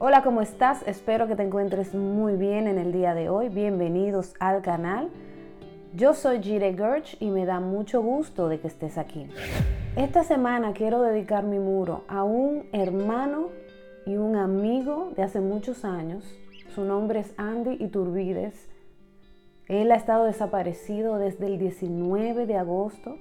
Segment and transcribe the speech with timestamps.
[0.00, 0.82] Hola, ¿cómo estás?
[0.88, 3.48] Espero que te encuentres muy bien en el día de hoy.
[3.48, 5.08] Bienvenidos al canal.
[5.94, 9.28] Yo soy Jire Gerch y me da mucho gusto de que estés aquí.
[9.94, 13.50] Esta semana quiero dedicar mi muro a un hermano
[14.04, 16.24] y un amigo de hace muchos años.
[16.74, 18.68] Su nombre es Andy Iturbides.
[19.68, 23.16] Él ha estado desaparecido desde el 19 de agosto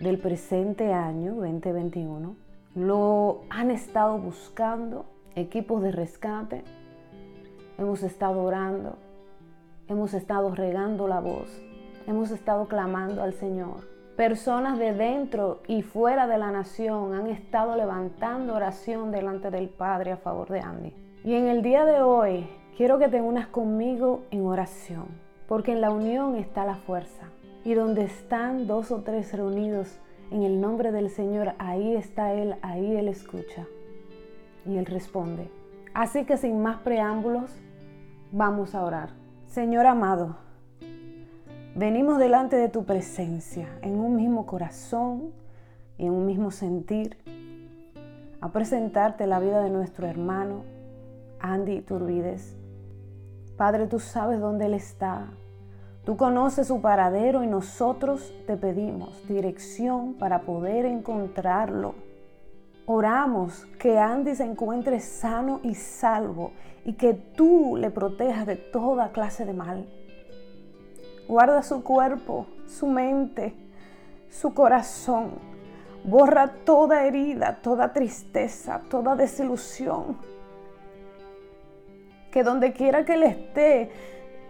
[0.00, 2.36] del presente año 2021.
[2.76, 6.64] Lo han estado buscando equipos de rescate,
[7.76, 8.96] hemos estado orando,
[9.86, 11.62] hemos estado regando la voz,
[12.06, 13.86] hemos estado clamando al Señor.
[14.16, 20.12] Personas de dentro y fuera de la nación han estado levantando oración delante del Padre
[20.12, 20.94] a favor de Andy.
[21.22, 25.04] Y en el día de hoy quiero que te unas conmigo en oración,
[25.46, 27.28] porque en la unión está la fuerza.
[27.62, 29.98] Y donde están dos o tres reunidos
[30.30, 33.66] en el nombre del Señor, ahí está Él, ahí Él escucha.
[34.66, 35.50] Y Él responde.
[35.94, 37.50] Así que sin más preámbulos,
[38.32, 39.10] vamos a orar.
[39.46, 40.36] Señor amado,
[41.74, 45.32] venimos delante de tu presencia en un mismo corazón
[45.96, 47.16] y en un mismo sentir
[48.40, 50.64] a presentarte la vida de nuestro hermano
[51.40, 52.56] Andy Turbides.
[53.56, 55.28] Padre, tú sabes dónde él está.
[56.04, 61.94] Tú conoces su paradero y nosotros te pedimos dirección para poder encontrarlo
[62.88, 66.52] Oramos que Andy se encuentre sano y salvo
[66.84, 69.88] y que tú le protejas de toda clase de mal.
[71.26, 73.56] Guarda su cuerpo, su mente,
[74.30, 75.32] su corazón.
[76.04, 80.16] Borra toda herida, toda tristeza, toda desilusión.
[82.30, 83.90] Que donde quiera que él esté,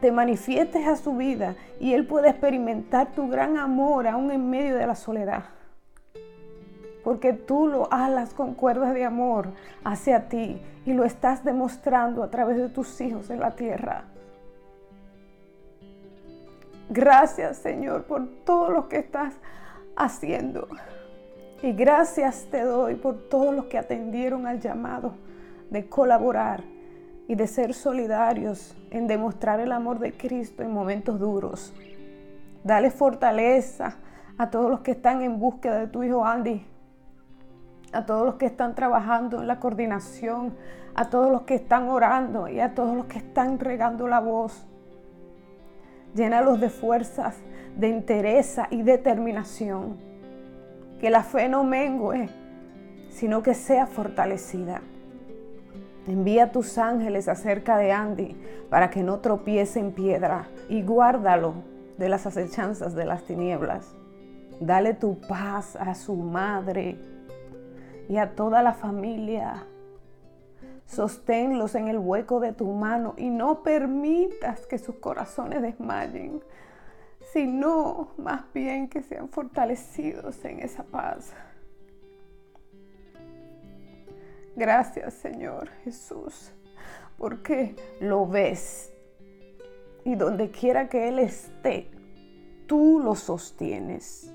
[0.00, 4.76] te manifiestes a su vida y él pueda experimentar tu gran amor aún en medio
[4.76, 5.44] de la soledad
[7.04, 9.48] porque tú lo alas con cuerdas de amor
[9.84, 14.04] hacia ti y lo estás demostrando a través de tus hijos en la tierra.
[16.88, 19.34] Gracias Señor por todo lo que estás
[19.96, 20.66] haciendo.
[21.62, 25.14] Y gracias te doy por todos los que atendieron al llamado
[25.70, 26.62] de colaborar
[27.28, 31.72] y de ser solidarios en demostrar el amor de Cristo en momentos duros.
[32.62, 33.96] Dale fortaleza
[34.36, 36.66] a todos los que están en búsqueda de tu hijo Andy
[37.94, 40.54] a todos los que están trabajando en la coordinación,
[40.94, 44.66] a todos los que están orando y a todos los que están regando la voz.
[46.14, 47.36] Llénalos de fuerzas,
[47.76, 49.96] de entereza y determinación.
[51.00, 52.28] Que la fe no mengue,
[53.10, 54.80] sino que sea fortalecida.
[56.06, 58.36] Envía tus ángeles acerca de Andy
[58.70, 61.54] para que no tropiece en piedra y guárdalo
[61.98, 63.94] de las acechanzas de las tinieblas.
[64.60, 66.98] Dale tu paz a su madre,
[68.08, 69.66] y a toda la familia.
[70.86, 76.42] Sosténlos en el hueco de tu mano y no permitas que sus corazones desmayen,
[77.32, 81.32] sino más bien que sean fortalecidos en esa paz.
[84.56, 86.52] Gracias Señor Jesús,
[87.16, 88.94] porque lo ves
[90.04, 91.90] y donde quiera que Él esté,
[92.66, 94.30] tú lo sostienes.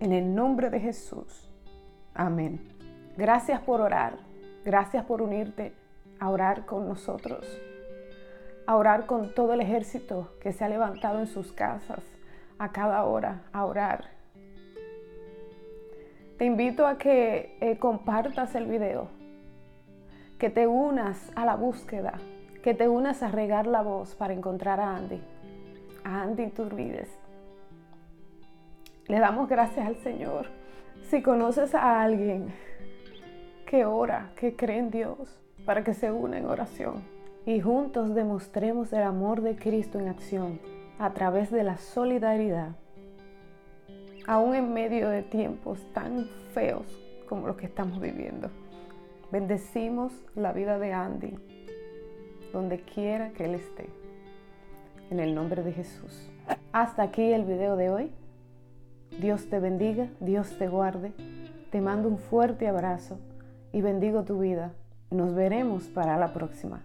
[0.00, 1.50] En el nombre de Jesús.
[2.14, 2.79] Amén.
[3.20, 4.14] Gracias por orar.
[4.64, 5.74] Gracias por unirte
[6.20, 7.46] a orar con nosotros.
[8.66, 12.02] A orar con todo el ejército que se ha levantado en sus casas
[12.58, 14.06] a cada hora, a orar.
[16.38, 19.08] Te invito a que eh, compartas el video,
[20.38, 22.14] que te unas a la búsqueda,
[22.62, 25.20] que te unas a regar la voz para encontrar a Andy,
[26.04, 27.14] a Andy Turbides.
[29.08, 30.46] Le damos gracias al Señor.
[31.10, 32.50] Si conoces a alguien
[33.70, 37.04] que ora, que cree en Dios, para que se una en oración.
[37.46, 40.58] Y juntos demostremos el amor de Cristo en acción
[40.98, 42.74] a través de la solidaridad,
[44.26, 46.84] aún en medio de tiempos tan feos
[47.28, 48.50] como los que estamos viviendo.
[49.30, 51.38] Bendecimos la vida de Andy,
[52.52, 53.88] donde quiera que él esté.
[55.10, 56.28] En el nombre de Jesús.
[56.72, 58.10] Hasta aquí el video de hoy.
[59.20, 61.12] Dios te bendiga, Dios te guarde.
[61.70, 63.16] Te mando un fuerte abrazo
[63.72, 64.72] y bendigo tu vida.
[65.10, 66.82] Nos veremos para la próxima.